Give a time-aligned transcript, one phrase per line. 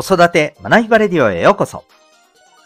[0.00, 1.82] 子育て学びバレディオへようこそ。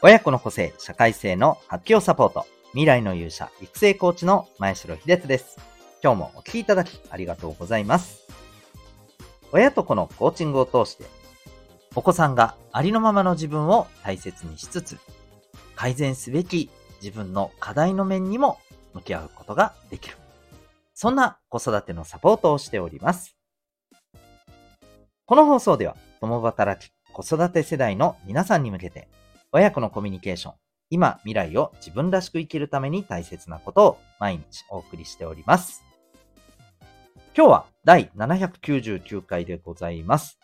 [0.02, 2.44] 親子の個性、社会性の発揮をサポート。
[2.72, 5.58] 未来の勇者、育成コーチの前城秀人です。
[6.04, 8.28] 今日もお聴きいただきありがとうございます。
[9.50, 11.04] 親と子のコーチングを通して、
[11.94, 14.98] お子さんがありのままの自分を大切にしつつ、
[15.74, 16.68] 改善すべき
[17.00, 18.58] 自分の課題の面にも
[18.92, 20.18] 向き合うことができる。
[20.92, 23.34] そんな子育てのサポートをしております。
[25.24, 29.08] この放送では、共働き子育て世代の皆さんに向けて、
[29.52, 30.54] 親子のコミュニケーション、
[30.90, 35.84] 今、未来を自分らしく生きるために大切なことを毎日お送りしております。
[37.34, 40.38] 今日は第799回でございます。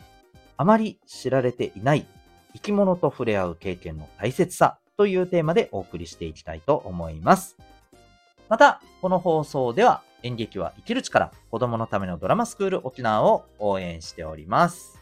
[0.57, 2.07] あまり知られていない
[2.55, 7.57] 生き物と触れ合う経験の大切さというテーマでお送りしていきたいと思います。
[8.49, 14.98] また、この放送では演劇は生きる力子供のためのドラマスクール沖縄を応援しております。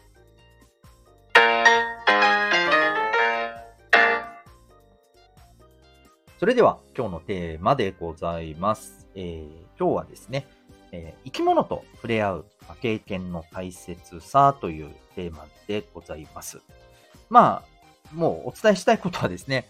[6.39, 9.07] それでは今日のテーマでございます。
[9.15, 9.47] えー、
[9.79, 10.45] 今日はですね、
[10.91, 12.45] えー、生き物と触れ合う
[12.79, 16.59] 経験の大切さというテーマでございます。
[17.31, 19.67] まあ、もうお伝えしたいことはですね、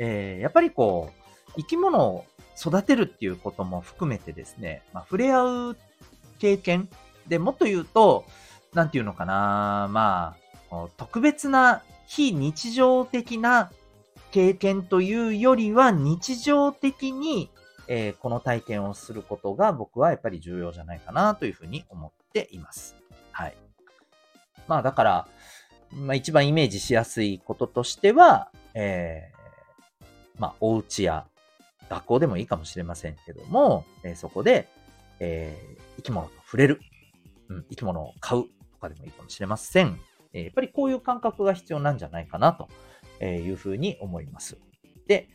[0.00, 1.12] えー、やっぱりこ
[1.50, 2.24] う、生き物を
[2.60, 5.76] 育てるっていうことも含めてですね、まあ、触れ合う
[6.40, 6.88] 経験
[7.28, 8.24] でもっと言うと、
[8.74, 10.34] なんていうのかな、ま
[10.72, 13.70] あ、特別な非日常的な
[14.30, 17.50] 経験というよりは日常的に、
[17.86, 22.96] えー、この体験をすることが僕はやっぱり重要じゃないかなというふうに思っています。
[23.32, 23.56] はい。
[24.66, 25.28] まあだから、
[25.92, 30.04] まあ一番イメージしやすいこととしては、えー、
[30.38, 31.26] まあお家や
[31.88, 34.68] 学校でもいいかもしれませんけども、えー、そこで、
[35.20, 36.80] えー、生き物と触れる、
[37.48, 39.98] うん、生き物を飼うとかでもいいかもしれません。
[40.34, 42.68] えー、やっぱりこういう感覚が必要なんじゃないかなと
[43.26, 44.58] いうふうに思います。
[45.06, 45.28] で、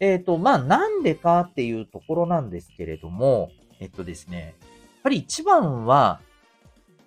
[0.00, 3.50] えっ、ー、と、まあ、なんでかっていうところなんですけれども、
[3.80, 6.20] えっとですね、やっぱり一番は、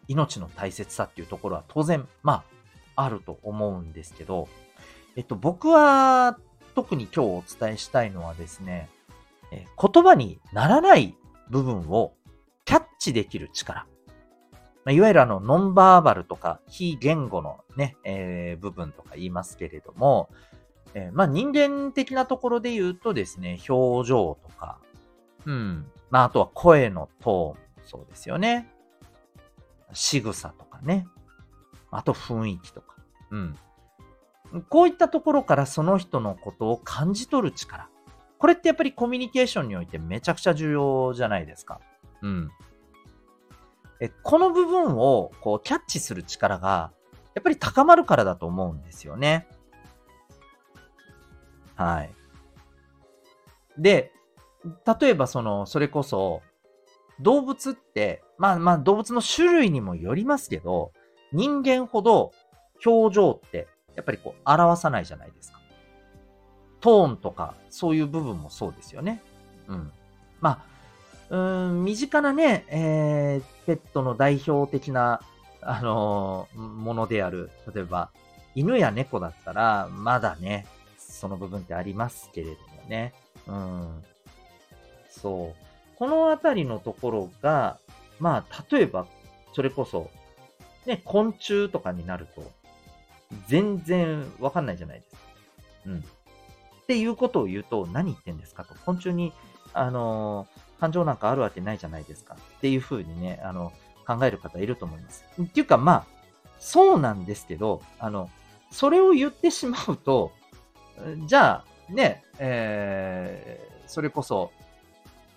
[0.08, 2.44] 命の大切さっていうところは当然、ま
[2.96, 4.50] あ、あると思うんですけど、
[5.16, 6.38] えっと、僕は
[6.76, 8.90] 特に今日お伝えしたいのはですね、
[9.52, 11.16] え言葉にならない
[11.50, 12.14] 部分を
[12.66, 13.86] キャッチできる力。
[14.86, 20.30] まいわゆるあの、ノンバーバルとか非言語のね、えー、部分とか言いますけれども、
[20.94, 24.80] えー、まあ人間的なところで言うとですね、表情とか、
[25.46, 25.86] うん。
[26.10, 28.72] まああとは声のトーン、そうですよね。
[29.94, 31.08] 仕草とかね。
[31.92, 32.96] あと雰囲気とか。
[33.32, 33.56] うん。
[34.70, 37.90] こういったところからその人のことを感じ取る力。
[38.38, 41.80] これってやっぱりコミュニケーションにおいてめちゃくちゃ重要じゃないですか。
[42.22, 42.52] うん。
[44.02, 46.92] えこの部分をこうキャッチする力が
[47.36, 49.48] やっぱり高まるからだと思うんですよね。
[51.76, 52.12] はい。
[53.78, 54.12] で、
[55.00, 56.42] 例えばその、それこそ、
[57.20, 60.92] 動物って、まあまあ動物の種類にもよりますけど、
[61.32, 62.32] 人間ほど
[62.84, 65.60] 表情ってやっぱりこう表さないじゃないですか。
[66.80, 69.22] トーンとかそういう部分もそうですよね。
[69.68, 69.92] うん。
[70.40, 70.66] まあ、
[71.32, 75.22] うん、身近なね、えー、ペットの代表的な
[75.62, 78.10] あのー、ものである、例えば、
[78.56, 80.66] 犬や猫だったら、まだね、
[80.98, 82.58] その部分ってありますけれども
[82.90, 83.14] ね。
[83.48, 84.04] うん。
[85.10, 85.96] そう。
[85.96, 87.80] このあたりのところが、
[88.20, 89.08] まあ、例えば、
[89.54, 90.10] それこそ、
[90.86, 92.52] ね、昆虫とかになると、
[93.48, 95.22] 全然わかんないじゃないですか。
[95.86, 95.98] うん。
[96.00, 98.74] っていうことを言うと、何言ってんですかと。
[98.84, 99.32] 昆虫に、
[99.74, 102.36] あのー、感情なんかあるわけないじゃないですか。
[102.58, 103.72] っていうふうにね、あの、
[104.08, 105.24] 考える方いると思います。
[105.40, 106.06] っていうか、まあ、
[106.60, 108.32] そうなんですけど、あの、
[108.72, 110.32] それを言ってしまうと、
[111.28, 114.52] じゃあ、ね、えー、それこそ、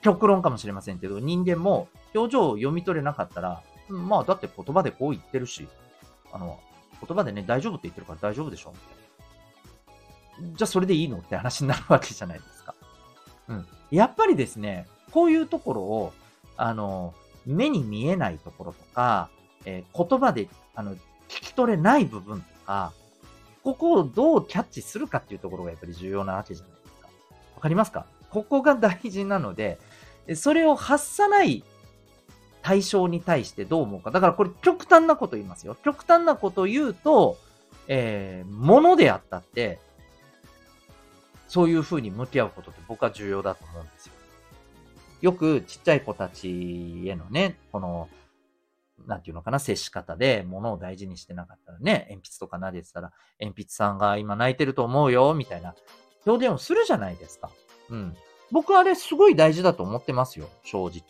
[0.01, 5.69] 極論かもしれませんけど、人間も表情を読み取れなかったら、まあ、だって言葉でこう言ってるし、
[6.33, 6.59] あの、
[7.07, 10.57] 言葉でね、大丈夫って言ってるから大丈夫でしょみたいな。
[10.57, 12.75] じゃあ、それでいいのって話になるわけじゃないですか。
[13.49, 13.67] うん。
[13.91, 16.13] やっぱりですね、こういうところを、
[16.57, 17.15] あの、
[17.47, 19.29] 目に見えないところとか、
[19.65, 20.99] えー、言葉であの聞
[21.29, 22.93] き取れない部分とか、
[23.63, 27.09] ここをどうキャッチするかっていうところがやっぱり重要なわけじゃないですか。
[27.57, 28.07] わかりますか？
[28.31, 29.79] ここが大事なので、
[30.35, 31.63] それを発さない
[32.63, 34.11] 対象に対してどう思うか。
[34.11, 35.77] だからこれ極端なこと言いますよ。
[35.85, 37.37] 極端なこと言うと、
[37.89, 39.79] えー、物であったって、
[41.47, 44.14] そういう風に向き合うことって僕は重要だと思うんですよ。
[45.25, 48.11] よくちっちゃい子たちへのね、この、
[49.07, 53.11] なんていうのかな、接し方で物を大事にしてなかったらね、鉛筆とか撫でてたら、
[53.41, 55.75] 鉛筆さんが今泣いてると思うよ、みたいな
[56.27, 57.51] 表現をするじゃないですか。
[57.89, 58.15] うん。
[58.51, 61.03] 僕はあれすごい大事だと思ってますよ、正直。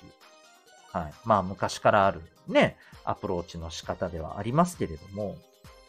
[0.93, 1.15] はい。
[1.25, 5.37] まあ昔からあるね、アプローチの仕方ではありますけれども、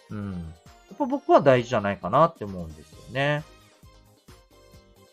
[0.10, 0.31] うん。
[0.31, 3.44] やっぱ僕は大事じゃないかなって思うんですよね。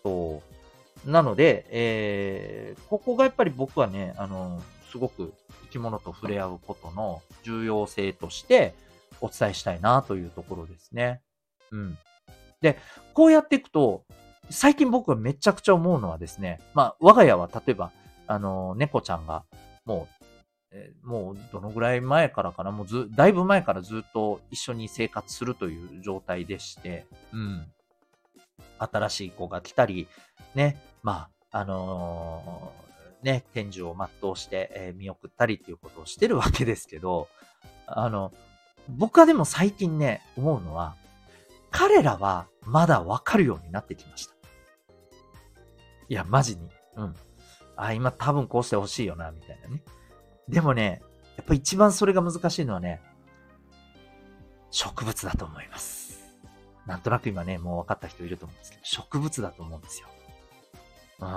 [0.02, 0.51] そう。
[1.04, 5.32] なので、えー、ここがやっぱり僕はね、あの、すごく
[5.64, 8.74] 生き物と触れ合うことの重要性として
[9.20, 11.20] お伝えしたいなというところですね。
[11.70, 11.98] うん。
[12.60, 12.78] で、
[13.14, 14.04] こうやっていくと、
[14.50, 17.90] 最近僕がめちゃくちゃ思うのはですね、まあ、我が家は例えば、
[18.26, 19.44] あの、猫ちゃんが、
[19.84, 20.24] もう、
[20.72, 27.66] えー、もうどのぐらい前からかな、もうず、だいぶ前からずっと一緒に生活するという状態でして、うん。
[28.78, 30.08] 新しい子が来たり、
[30.54, 37.28] ね、まあ、あのー、ね、天寿を全うして、え、見送ったりっていうことをしてるわけですけど、
[37.86, 38.32] あの、
[38.88, 40.96] 僕はでも最近ね、思うのは、
[41.70, 44.34] 彼らはまだわかるようになってきました。
[46.08, 46.68] いや、マジに。
[46.96, 47.14] うん。
[47.76, 49.82] あ、今多分こうしてほしいよな、みたいなね。
[50.48, 51.00] でもね、
[51.36, 53.00] やっぱ一番それが難しいのはね、
[54.70, 56.34] 植物だと思います。
[56.86, 60.08] なんとなく今ね、もう分かった人いると思うんですけど、植物だと思うんですよ。
[61.22, 61.28] うん。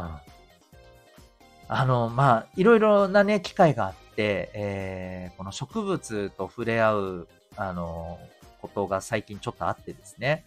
[1.68, 8.20] あの、まあ、いろいろなね、機会があって、えー、この植物と触れ合う、あの、
[8.62, 10.44] ことが最近ちょっとあってですね。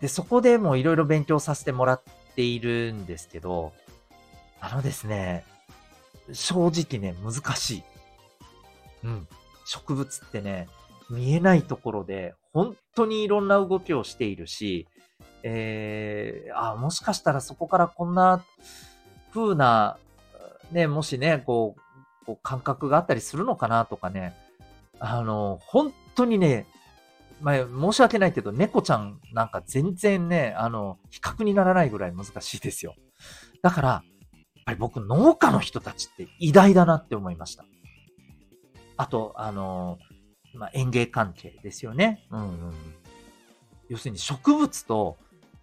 [0.00, 2.02] で、そこでもいろいろ勉強させてもらっ
[2.34, 3.72] ているんですけど、
[4.60, 5.44] あのですね、
[6.32, 7.82] 正直ね、難しい。
[9.04, 9.28] うん。
[9.64, 10.68] 植物ってね、
[11.10, 14.86] 見えないところで、本当にいろんな動きをしているし、
[15.42, 18.44] えー、あ、もしかしたらそこからこんな
[19.32, 19.98] 風な、
[20.72, 24.34] ね、もしね、こう、こう感覚があったりするのかなとかね、
[24.98, 26.66] あの、本当にね、
[27.40, 32.94] まあ、申し訳ないけど、猫ちゃんなんか全然ね、あの、比較にならないぐらい難しいですよ。
[33.62, 34.02] だから、やっ
[34.64, 37.64] ぱり僕、農家の人たちって偉大だなって思いました。
[38.96, 39.98] あと、あの、
[40.54, 42.26] まあ、園芸関係ですよね。
[42.30, 42.72] うんうん。
[43.88, 45.16] 要するに植物と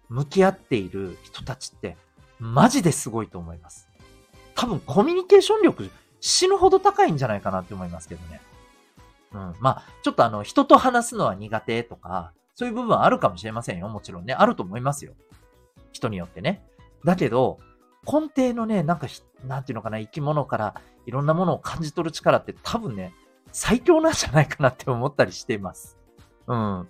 [0.08, 1.96] 向き合っている人たちって、
[2.38, 3.88] マジですごいと思います。
[4.54, 5.90] 多分コミュニケーション力
[6.20, 8.40] 死ぬほど高いんじゃないかなって思いますけどね。
[9.34, 9.54] うん。
[9.60, 13.88] まあ、ちょっとあの、人と話すのは苦手とか、そういう部分はあるかもしれませんよ。
[13.88, 14.32] もちろんね。
[14.32, 15.12] あると思いますよ。
[15.92, 16.64] 人によってね。
[17.04, 17.58] だけど、
[18.06, 19.06] 根底のね、なんか、
[19.46, 23.12] なんていうのかな、生き物からいろんなものを感じ取る力って多分ね、
[23.52, 25.98] 最強なんじゃないかなって思ったりしています。
[26.46, 26.88] うん。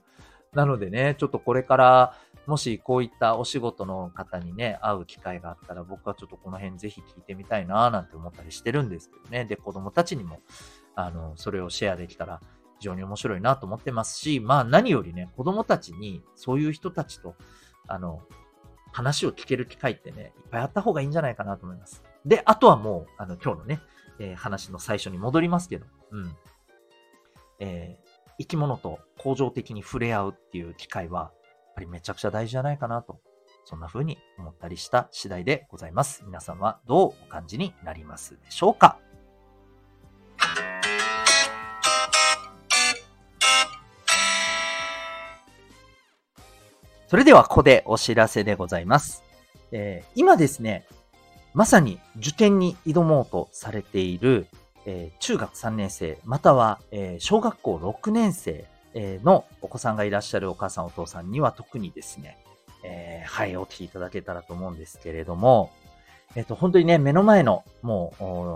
[0.54, 2.14] なのでね、ちょっとこれから、
[2.46, 9.44] もしこういったお仕事の方にね、会う機会があったら、僕はちょっとこの辺ぜひ聞いてみたいななんて思ったりしてるんですけどね。
[9.46, 10.40] で、子供たちにも、
[10.94, 12.40] あの、それをシェアできたら
[12.78, 17.34] 非常に面白いなと思ってますし、まあ何よりね、子供たちにそういう人たちと、
[17.88, 18.20] あの、
[18.92, 22.04] 話を聞ける機会ってね、いっぱいあった方がいいんじゃないかなと思います。
[22.24, 23.80] で、あとはもう、あの、今日のね、
[24.18, 26.36] えー、話の最初に戻りますけど、うん。
[27.58, 28.03] えー、
[28.38, 33.20] 生き物と恒常的に触れ合うっていう機会は、やっぱりめちゃくちゃ大事じゃないかなと、
[33.64, 36.22] そんな風に思ったりした次第でございます。
[36.26, 38.98] 皆さんはどうお感じになりますでしょうか？
[47.06, 49.23] それではここでお知らせでございます。
[49.70, 50.85] えー、今ですね、
[51.52, 54.49] まさに受験に挑もうとされている、
[54.87, 62.38] えー、中学3年生、または、えー、小学校6年生、のお子さんがいらっしゃるお母さんお父さんには特にですね、
[62.85, 65.73] えはい、お聞きいただけたらと思うんですけれども、
[66.37, 68.12] えっ、と、本当にね、目の前の、も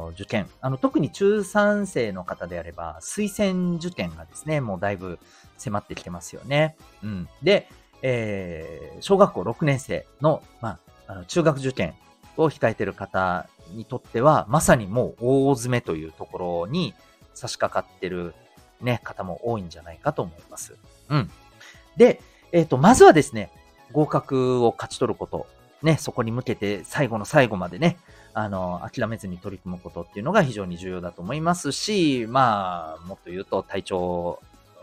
[0.09, 0.49] う、受験。
[0.61, 5.21] あの、特に中3生の方であれば、推薦受験がですね、もうだいぶ
[5.57, 6.77] 迫ってきてますよね。
[7.05, 7.29] うん。
[7.43, 7.69] で、
[8.03, 11.95] えー、小学校6年生の、まあ、あの中学受験
[12.43, 16.95] を控えている方にとっては、まさにもう大詰めというところに
[17.35, 18.35] 差し掛かってる
[18.81, 20.77] ね、方も多いんじゃないかと思います。
[21.09, 21.31] うん。
[21.97, 22.21] で、
[22.53, 23.51] えっ、ー、と、まずはですね、
[23.93, 25.47] 合格を勝ち取ること、
[25.83, 27.97] ね、そこに向けて最後の最後までね、
[28.35, 34.41] あの、諦めずに取り組むことっていうのが非常に重要だと思いますし、まあ、もっと言うと体調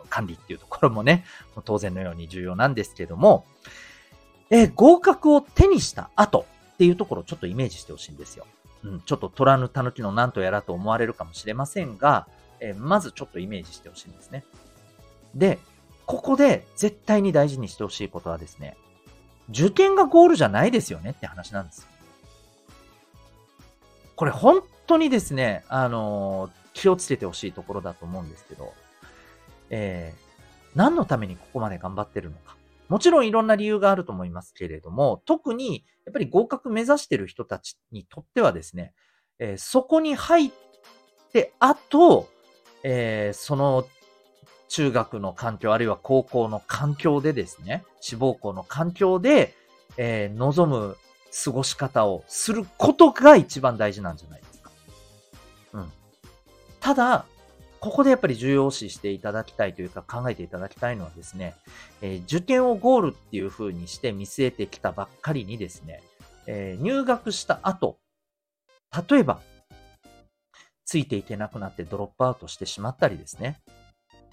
[0.09, 1.23] 管理っていうところもね、
[1.63, 3.45] 当然のように重要なんですけども、
[4.49, 6.45] えー、合格を手にした後
[6.75, 8.45] っていうところをちょっとイメージしてほしいんですよ。
[8.83, 12.27] うん、ちょっと虎ぬ狸のなんとやらと思われるかもしれませんが、
[12.59, 14.43] えー、まずちょっとイメージしてほしいんですね。
[15.33, 15.57] で、
[16.05, 18.77] ここで絶対に大事にしてほしいことはですね、
[19.49, 21.87] 受験がゴールじゃないですよねって話なんです。
[24.15, 28.73] これ本当にですね、あの気をつけてほしいところだと思うんですけど、
[29.69, 32.55] えー、何のためにここまで頑張ってるのか。
[32.87, 38.93] もちろんいろんな理由があると思いますけれども、特にやっぱり合格目指してる人たちにとってはですね、
[39.39, 40.51] えー、そこに入っ
[41.33, 42.29] てあと、
[42.83, 43.85] えー、その
[44.67, 49.53] 中学の環境、あるいは高校の環境でですね、志望校の環境で、
[49.97, 50.97] えー、望む
[51.43, 54.71] 過ごし方をすることが一番大事なんじゃないですか。
[55.73, 55.91] うん。
[56.79, 57.25] ただ、
[57.85, 61.53] ここでやっぱり重要視していただきたいというか考えていただきたいのはですね、
[62.01, 66.01] えー、受験をゴールっていう風にして見据えてきたばっかりにですね、
[66.47, 67.99] えー、入学した後、
[69.07, 69.39] 例えば、
[70.83, 73.59] ついていけなくなってドロップアウトしてしまったりですね、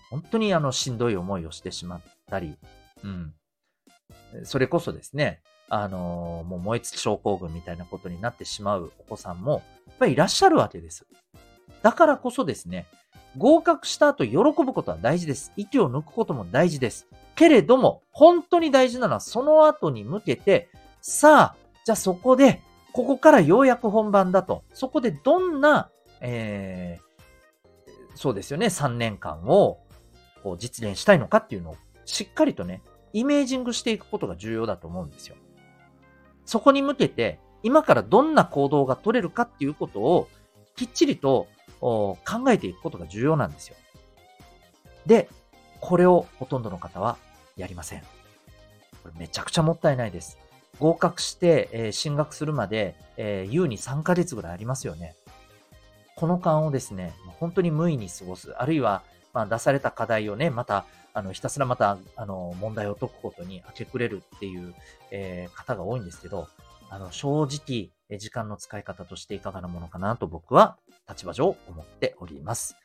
[0.09, 2.57] 本当にあのしんどい思いをしてしまったり、
[3.05, 3.35] うん。
[4.45, 11.07] それこそですね、あのー、もう燃え尽き症候群みたいなことになってしまうお子さんも、やっぱりいらっしゃるわけです。
[11.83, 12.87] だからこそですね、
[13.39, 15.53] 合格した後喜ぶことは大事です。
[15.57, 17.07] 息を抜くことも大事です。
[17.35, 20.69] けれども、本当に大事なのはその後に向けて、
[21.01, 22.63] さあ、じゃあそこで、
[22.93, 24.65] ここからようやく本番だと。
[24.75, 29.81] そこでどんな、えー、そうですよね、3年間を
[30.43, 35.37] こう実現したいのかっていうのをしっかりとね、イメージングしていくことが重要だと思うんですよ。
[36.45, 40.29] そこに向けて、今からどんな行動が取れるかっていうことを、
[40.77, 41.47] きっちりと
[41.83, 43.77] 考えていくことが重要なんですよ。
[45.05, 45.29] で、
[45.81, 47.19] これをほとんどの方は
[47.57, 48.01] やりません。
[49.03, 50.39] これめちゃくちゃもったいないです。
[50.79, 55.17] 合格して、えー、進学するまで、えー、優に3ヶ月ぐらいありますよね。
[56.17, 58.53] この間をですね、本当に無意に過ごす。
[58.53, 59.03] あるいは、
[59.35, 60.85] まあ、出された課題をね、また、
[61.15, 64.75] あの、ひたすらまた、あの、問題を解くことに明け暮れるっていう、
[65.11, 66.49] えー、方が多いんですけど、
[66.91, 70.77] あの、正直、時間の使い方としていかがなものかなと僕は
[71.09, 72.77] 立場上思っております。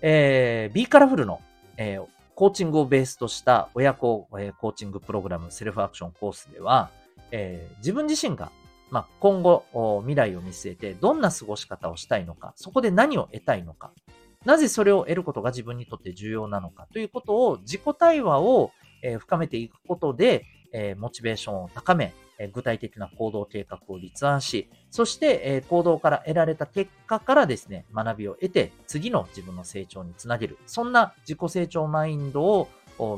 [0.00, 1.40] えー、B カラフルの、
[1.76, 6.90] えー、コーチングをベースとした親子、えー、コーチングプログラムセルフアクションコースでは、
[7.30, 8.52] えー、自分自身が、
[8.90, 9.64] まあ、今後
[10.02, 13.90] 未来を見据えてどんな過ごし方をしたいのか、そこで何を得たいのか、
[14.44, 18.70] なぜそれを得ることが自分にとって重要なのかということを自己対話を、
[19.02, 30.56] えー、深めていくことで、えー、モチベーションを高め、え具体的な行動計画を立案し、そして、え行動から得られた結果からですね、学びを得て、次の自分の成長につなげる。
[30.66, 32.68] そんな自己成長マインドを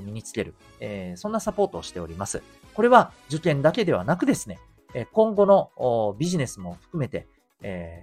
[0.05, 0.55] 身につける。
[0.81, 2.43] えそんなサポートをしております。
[2.75, 4.59] これは受験だけではなくですね、
[4.95, 7.27] え今後のビジネスも含めて、
[7.63, 8.03] え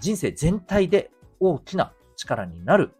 [0.00, 2.90] 人生全体で大きな力になる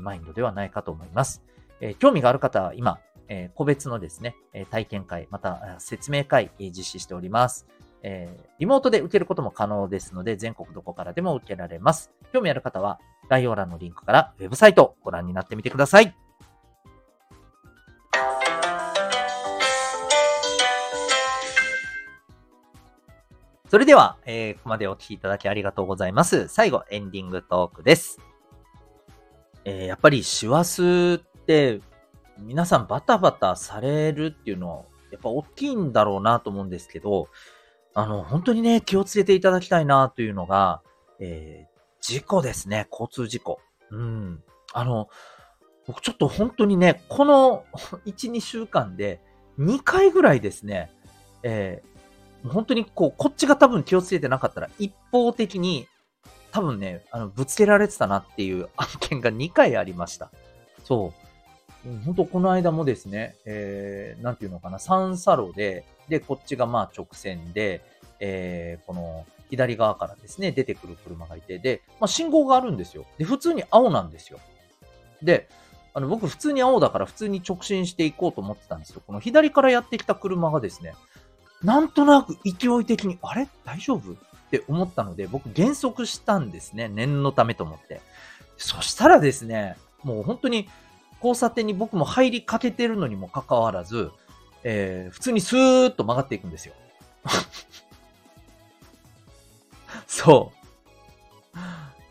[0.00, 1.42] マインドではないかと思います。
[1.80, 4.36] え興味がある方は今、え個別のですね、
[4.70, 7.66] 体験会、また説明会実施しております。
[8.02, 8.28] え
[8.58, 12.12] リモートで受けることも可能ですので、全国どこからでも受けられます。
[12.32, 16.14] 興味ある方は、概要欄のリンクからウェブサイトをご覧になってみてください。
[23.68, 26.46] それでは、えー、ここまでお聴きいただきありがとうございます。
[26.46, 28.20] 最後、エンディングトークです。
[29.64, 31.80] えー、やっぱり師走って
[32.38, 37.28] 皆さんバタバタされるっていうのは、やっぱ大きいんだろうなと思うんですけど、
[37.94, 40.82] あの、本当にね、気をつけていただきたいなというのが、
[41.18, 42.86] えー、事故ですね。
[42.90, 43.58] 交通事故。
[43.90, 44.42] うん。
[44.72, 45.08] あの、
[45.86, 47.64] 僕ちょっと本当にね、この
[48.04, 49.20] 1、2週間で
[49.58, 50.90] 2回ぐらいですね、
[51.42, 55.88] えー、本当にこう、こっちが多分気をつけてなかったら一方的に
[56.50, 60.30] 多分ね、あの、ぶつけられてたなっていう案件が2回ありました。
[60.84, 61.25] そう。
[62.04, 67.80] 本当この間もですね、えー、なんていうのかな、三差路で、で、こっちがまあ直線で、
[68.20, 73.06] えー、この左側からですね、出てくる車がいて、で、まあ信号があるんですよ。
[73.18, 74.40] で、普通に青なんですよ。
[75.22, 75.48] で、
[75.94, 79.02] あの、僕普通に青だから普通に直進していこうと思ってたんですよ。
[79.06, 80.94] この左からやってきた車がですね、
[81.62, 83.48] なんとなく勢い的に、あれ？
[83.64, 84.12] 大丈夫？
[84.12, 84.14] っ
[84.50, 86.88] て思ったので、僕減速したんですね。
[86.88, 88.00] 念のためと思って。
[88.56, 90.68] そしたらですね、もう本当に
[91.22, 94.10] 交差点に僕も入りかけてるのにもかかわらず、
[94.62, 96.74] えー、普通にスーッと曲がっていくんですよ。
[100.06, 100.52] そ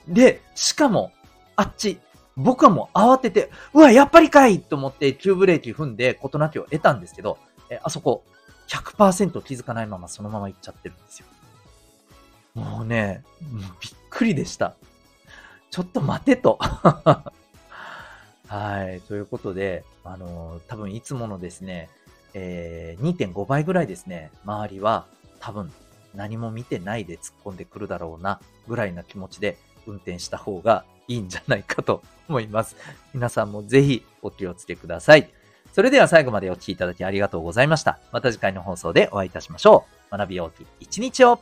[0.08, 0.14] う。
[0.14, 1.12] で、しかも、
[1.56, 2.00] あっち、
[2.36, 7.38] 僕はもう慌てて、うわ、やっぱりかいと思って急ブレーキ踏んで事なきを得たんですけど、
[7.70, 8.24] えあそこ、
[8.68, 11.28] 100%気づかないままそのまま行っちゃってるんですよ。
[12.56, 14.76] もうね、もうびっくりでした。
[15.70, 16.58] ちょっと待てと。
[18.48, 19.02] はい。
[19.02, 21.90] ということで、あの、多分いつものですね、
[22.34, 25.06] えー、2.5倍ぐらいですね、周りは
[25.40, 25.72] 多分
[26.14, 32.76] 何も見てないで突っ込んでくるだろうな、ぐらいな気持ちで、運転した方がいいんじゃないかと思います。
[33.14, 35.30] 皆さんもぜひお気をつけください。
[35.74, 38.00] それでは最後までお聴きいただきありがとうございました。
[38.12, 40.18] また次回の放送でお会いいたしましょう。
[40.18, 41.40] 学びようき一日を